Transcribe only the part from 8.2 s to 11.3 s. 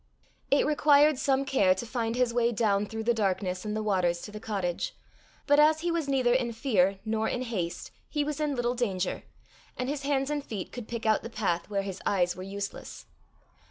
was in little danger, and his hands and feet could pick out the